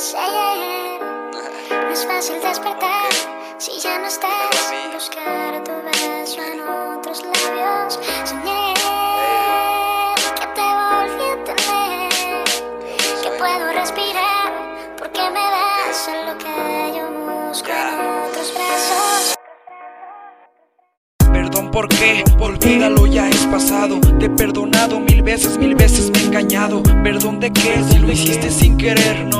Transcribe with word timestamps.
No 0.00 1.92
es 1.92 2.06
fácil 2.06 2.36
despertar 2.40 3.12
si 3.58 3.78
ya 3.80 3.98
no 3.98 4.06
estás. 4.06 4.72
Buscar 4.94 5.62
tu 5.62 5.72
beso 5.72 6.40
en 6.42 6.60
otros 6.62 7.22
labios. 7.22 8.00
Soñé 8.24 8.72
que 10.36 10.46
te 10.54 10.62
volví 10.62 11.22
a 11.22 11.44
tener. 11.44 12.08
Que 13.22 13.30
puedo 13.38 13.72
respirar 13.74 14.96
porque 14.96 15.20
me 15.20 15.44
das 15.54 16.08
lo 16.26 16.38
que 16.38 16.96
yo 16.96 17.50
busco 17.50 17.68
en 17.68 18.30
otros 18.30 18.54
brazos. 18.54 19.34
Perdón 21.30 21.70
por 21.70 21.88
qué, 21.88 22.24
olvídalo 22.38 23.06
ya 23.06 23.28
es 23.28 23.46
pasado 23.46 24.00
Te 24.18 24.26
he 24.26 24.30
perdonado 24.30 24.98
mil 24.98 25.22
veces, 25.22 25.58
mil 25.58 25.74
veces 25.74 26.10
me 26.10 26.18
he 26.18 26.22
engañado 26.24 26.82
Perdón 27.02 27.38
de 27.38 27.52
qué, 27.52 27.82
si 27.88 27.98
lo 27.98 28.10
hiciste 28.10 28.50
sin 28.50 28.76
querer, 28.76 29.26
no 29.26 29.39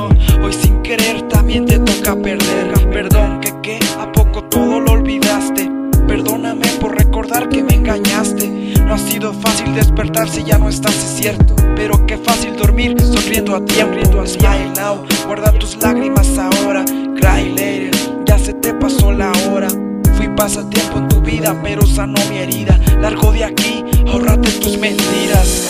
perder. 2.03 2.89
Perdón 2.91 3.39
que 3.39 3.53
qué, 3.61 3.79
a 3.99 4.11
poco 4.11 4.43
todo 4.43 4.79
lo 4.79 4.91
olvidaste 4.91 5.71
Perdóname 6.11 6.67
por 6.81 6.97
recordar 6.97 7.47
que 7.47 7.63
me 7.63 7.75
engañaste. 7.75 8.73
No 8.85 8.95
ha 8.95 8.97
sido 8.97 9.31
fácil 9.33 9.73
despertar 9.73 10.27
si 10.27 10.43
ya 10.43 10.57
no 10.57 10.67
estás, 10.67 10.93
es 10.93 11.21
cierto. 11.21 11.55
Pero 11.77 12.05
qué 12.05 12.17
fácil 12.17 12.57
dormir 12.57 12.99
sonriendo 12.99 13.55
a 13.55 13.63
tiempo. 13.63 14.27
Smile 14.27 14.73
now, 14.75 15.05
guarda 15.25 15.53
tus 15.53 15.81
lágrimas 15.81 16.37
ahora. 16.37 16.83
Cry 16.83 17.51
later, 17.55 17.91
ya 18.25 18.37
se 18.37 18.53
te 18.55 18.73
pasó 18.73 19.13
la 19.13 19.31
hora. 19.49 19.69
Fui 20.17 20.27
pasatiempo 20.35 20.97
en 20.97 21.07
tu 21.07 21.21
vida, 21.21 21.57
pero 21.63 21.85
sanó 21.85 22.19
mi 22.29 22.39
herida. 22.39 22.77
Largo 22.99 23.31
de 23.31 23.45
aquí, 23.45 23.85
ahorrate 24.05 24.51
tus 24.59 24.77
mentiras. 24.77 25.69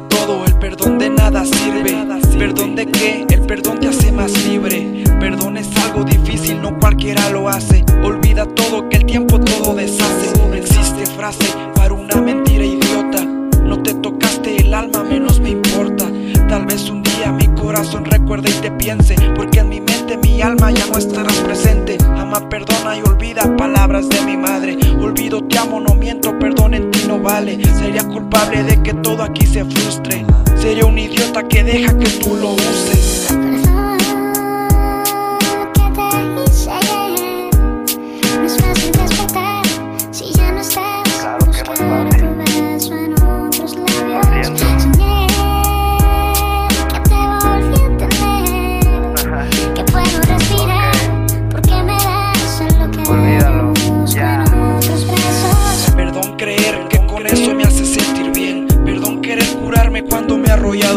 Todo, 0.00 0.44
el 0.44 0.54
perdón 0.54 0.98
de 0.98 1.10
nada 1.10 1.44
sirve. 1.44 1.94
Perdón 2.38 2.74
de 2.74 2.86
qué, 2.86 3.26
el 3.28 3.40
perdón 3.42 3.78
te 3.78 3.88
hace 3.88 4.10
más 4.12 4.32
libre. 4.46 5.04
Perdón 5.20 5.56
es 5.56 5.68
algo 5.76 6.04
difícil, 6.04 6.60
no 6.60 6.78
cualquiera 6.78 7.30
lo 7.30 7.48
hace. 7.48 7.84
Olvida 8.02 8.46
todo, 8.46 8.88
que 8.88 8.96
el 8.96 9.06
tiempo 9.06 9.38
todo 9.40 9.74
deshace. 9.74 10.32
No 10.48 10.54
existe 10.54 11.06
frase 11.06 11.44
para 11.74 11.94
una 11.94 12.16
mentira 12.16 12.64
idiota. 12.64 13.24
No 13.62 13.82
te 13.82 13.94
tocaste 13.94 14.56
el 14.56 14.74
alma, 14.74 15.04
menos 15.04 15.40
me 15.40 15.50
importa. 15.50 16.06
Tal 16.48 16.66
vez 16.66 16.90
un 16.90 17.02
día 17.02 17.32
mi 17.32 17.46
corazón 17.48 18.04
recuerde 18.04 18.50
y 18.50 18.60
te 18.60 18.70
piense. 18.72 19.14
Porque 19.34 19.60
en 19.60 19.68
mi 19.68 19.80
mente, 19.80 20.16
mi 20.16 20.42
alma 20.42 20.70
ya 20.72 20.86
no 20.86 20.98
estarás 20.98 21.36
presente. 21.38 21.98
Ama, 22.16 22.48
perdona 22.48 22.96
y 22.96 23.02
olvida 23.02 23.56
palabras 23.56 24.08
de 24.08 24.20
mi 24.22 24.36
madre. 24.36 24.76
Olvido, 25.00 25.44
te 25.44 25.58
amo, 25.58 25.80
no 25.80 25.94
miento, 25.94 26.38
perdón 26.38 26.74
en 26.74 26.93
Sería 27.24 28.04
culpable 28.04 28.62
de 28.64 28.82
que 28.82 28.92
todo 28.92 29.22
aquí 29.22 29.46
se 29.46 29.64
frustre. 29.64 30.26
Sería 30.56 30.84
un 30.84 30.98
idiota 30.98 31.48
que 31.48 31.64
deja 31.64 31.98
que 31.98 32.06
tú 32.22 32.36
lo 32.36 32.50
uses. 32.50 33.53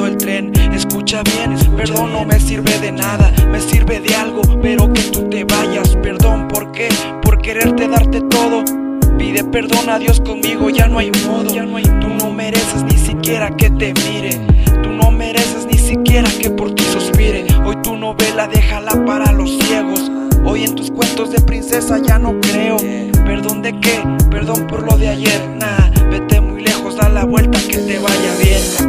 El 0.07 0.18
tren. 0.18 0.51
Escucha 0.73 1.22
bien, 1.23 1.56
perdón 1.75 2.13
no 2.13 2.25
me 2.25 2.40
sirve 2.40 2.78
de 2.79 2.91
nada. 2.91 3.31
Me 3.51 3.59
sirve 3.59 4.00
de 4.00 4.16
algo, 4.16 4.41
pero 4.62 4.91
que 4.91 5.01
tú 5.03 5.29
te 5.29 5.44
vayas. 5.44 5.95
Perdón, 5.97 6.47
¿por 6.47 6.72
qué? 6.72 6.90
Por 7.22 7.41
quererte 7.41 7.88
darte 7.88 8.22
todo. 8.22 8.63
Pide 9.17 9.44
perdón 9.44 9.90
a 9.90 10.00
Dios 10.00 10.22
conmigo, 10.22 10.69
ya 10.69 10.88
no 10.88 11.00
hay 11.00 11.12
modo. 11.25 11.51
Tú 11.51 12.07
no 12.19 12.31
mereces 12.31 12.84
ni 12.84 12.97
siquiera 12.97 13.50
que 13.56 13.69
te 13.69 13.94
mire. 13.94 14.40
Tú 14.84 14.90
no 14.90 15.12
mereces 15.12 15.66
ni 15.66 15.78
siquiera 15.78 16.29
que 16.40 16.50
por 16.50 16.73
ti 16.73 16.84
suspire. 16.84 17.46
Hoy 17.66 17.75
tu 17.84 17.96
novela 17.96 18.47
déjala 18.47 19.03
para 19.06 19.31
los 19.31 19.57
ciegos. 19.57 20.12
Hoy 20.46 20.63
en 20.63 20.75
tus 20.75 20.91
cuentos 20.91 21.31
de 21.31 21.41
princesa 21.41 22.00
ya 22.01 22.17
no 22.17 22.40
creo. 22.40 22.78
Perdón 23.25 23.62
de 23.62 23.78
qué, 23.79 24.00
perdón 24.29 24.67
por 24.67 24.84
lo 24.84 24.97
de 24.97 25.09
ayer. 25.09 25.41
Nah, 25.57 25.90
vete 26.09 26.40
muy 26.40 26.63
lejos, 26.63 26.96
da 26.96 27.09
la 27.09 27.25
vuelta 27.25 27.59
que 27.67 27.79
te 27.79 28.00
vaya 28.00 28.35
bien. 28.41 28.86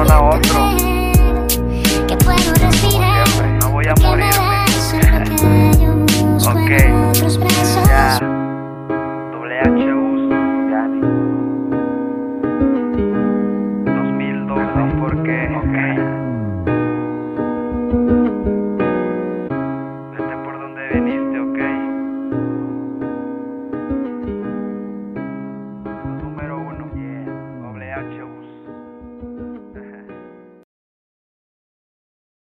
uno 0.00 0.14
a 0.14 0.22
otro. 0.22 0.89